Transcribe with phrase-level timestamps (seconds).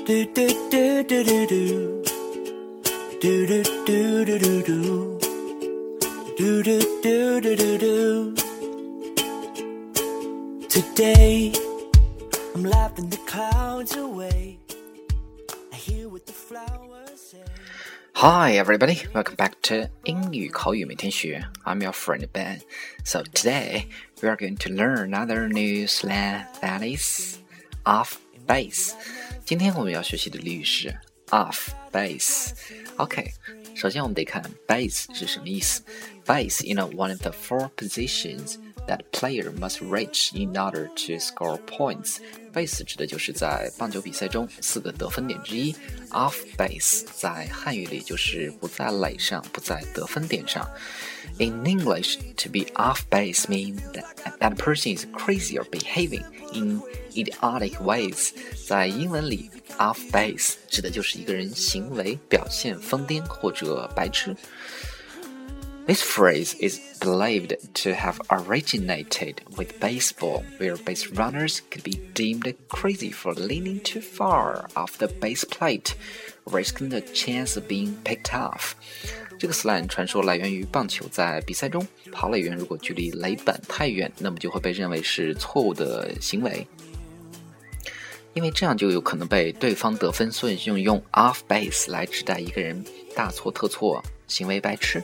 [0.00, 2.02] do do do do do do
[3.20, 5.18] do do do do do
[6.36, 8.34] do do do do do do do
[10.68, 11.52] Today
[12.54, 14.58] I'm laughing the clouds away
[15.72, 17.44] I hear what the flowers say
[18.14, 19.02] Hi, everybody.
[19.12, 21.44] Welcome back to 英语口语每天学.
[21.64, 22.62] I'm your friend Ben.
[23.04, 23.88] So today
[24.22, 27.36] we are going to learn another new slang that is
[27.84, 28.92] off base.
[29.44, 30.94] 今天我们要学习的俚语是
[31.28, 32.50] off base.
[32.96, 33.32] OK，
[33.74, 35.82] 首先我们得看 base 是什么意思。
[36.24, 38.56] Base, you know, one of the four positions
[38.88, 42.18] that player must reach in order to score points.
[42.52, 45.72] Base 指的就是在棒球比赛中四个得分点之一。
[46.10, 50.68] Off base 在汉语里就是不在垒上，不在得分点上。
[51.38, 56.80] In English, to be off base means that that person is crazy or behaving in
[57.14, 58.30] idiotic ways.
[58.66, 64.36] 在英文里，off base 指的就是一个人行为表现疯癫或者白痴。
[65.86, 73.12] This phrase is believed to have originated with baseball, where base runners could be deemed crazy
[73.12, 75.94] for leaning too far off the base plate,
[76.44, 78.72] risking the chance of being picked off.
[79.38, 86.66] 这个 slang 传说来源于棒球，在比赛中，跑垒员如果距离垒板太远，那么就会被认为是错误的行为，
[88.33, 92.83] 因为这样就有可能被对方得分，所以就用 off base 来指代一个人
[93.15, 95.03] 大错特错，行为白痴。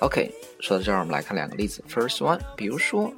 [0.00, 1.84] OK，说到这儿，我们来看两个例子。
[1.88, 3.12] First one，比如说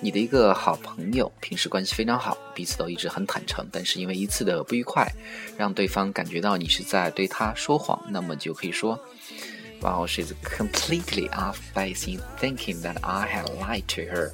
[0.00, 5.10] 你的一个好朋友，平时关系非常好，彼此都一直很坦诚，但是因为一次的不愉快，
[5.56, 8.96] 让对方感觉到你是在对他说谎，那么就可以说
[9.80, 14.32] ，Wow, she's completely off base in thinking that I had lied to her。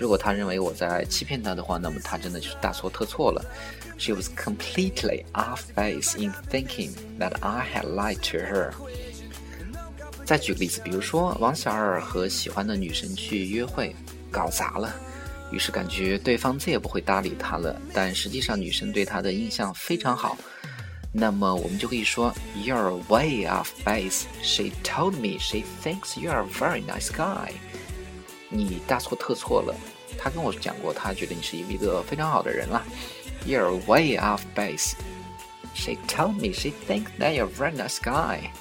[0.00, 3.44] 如果他认为我在欺骗他的话，那么他真的就是大错特错了。
[3.98, 8.72] She was completely off base in thinking that I had lied to her。
[10.24, 13.94] 再举个例子，比如说王小二和喜欢的女生去约会，
[14.30, 14.90] 搞砸了，
[15.52, 17.78] 于是感觉对方再也不会搭理他了。
[17.92, 20.38] 但实际上女生对他的印象非常好，
[21.12, 22.32] 那么我们就可以说
[22.64, 24.22] ，You're way off base.
[24.42, 27.50] She told me she thinks you're a very nice guy.
[28.49, 29.75] 你大错特错了，
[30.17, 32.83] 她跟我讲过，她觉得你是一个非常好的人啦。
[33.45, 34.93] You're way off base.
[35.73, 38.51] She told me she thinks that you're a very nice guy.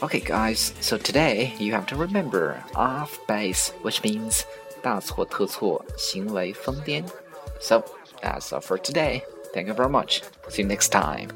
[0.00, 4.42] Okay, guys, so today you have to remember off base, which means
[4.80, 7.04] 大错特错，行为疯癫.
[7.60, 7.82] So,
[8.22, 9.22] that's all for today.
[9.52, 10.20] Thank you very much.
[10.48, 11.30] See you next time.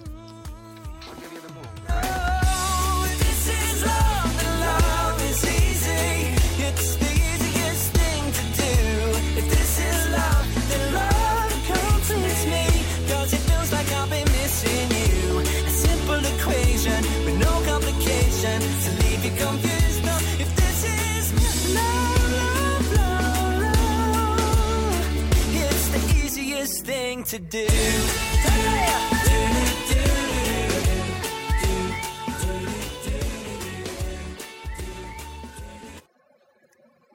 [18.59, 20.03] To leave you confused
[20.40, 21.25] if this is
[21.75, 22.28] laid
[25.90, 27.68] the easiest thing to do.
[27.68, 29.17] Hey!